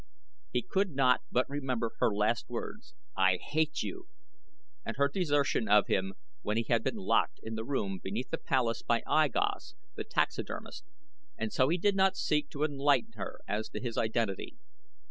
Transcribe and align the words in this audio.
He 0.51 0.63
could 0.63 0.95
not 0.95 1.21
but 1.31 1.47
remember 1.47 1.91
her 1.99 2.09
last 2.11 2.49
words 2.49 2.95
"I 3.15 3.37
hate 3.37 3.83
you!" 3.83 4.07
and 4.83 4.97
her 4.97 5.07
desertion 5.07 5.69
of 5.69 5.85
him 5.85 6.13
when 6.41 6.57
he 6.57 6.65
had 6.67 6.83
been 6.83 6.95
locked 6.95 7.39
in 7.43 7.53
the 7.53 7.63
room 7.63 7.99
beneath 8.03 8.31
the 8.31 8.39
palace 8.39 8.81
by 8.81 9.03
I 9.05 9.27
Gos, 9.27 9.75
the 9.93 10.03
taxidermist, 10.03 10.83
and 11.37 11.53
so 11.53 11.69
he 11.69 11.77
did 11.77 11.95
not 11.95 12.17
seek 12.17 12.49
to 12.49 12.63
enlighten 12.63 13.11
her 13.13 13.41
as 13.47 13.69
to 13.69 13.79
his 13.79 13.95
identity. 13.95 14.55